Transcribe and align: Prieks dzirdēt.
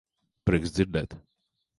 Prieks 0.49 0.73
dzirdēt. 0.77 1.15